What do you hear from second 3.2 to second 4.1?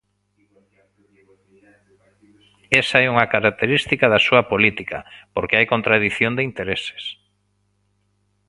característica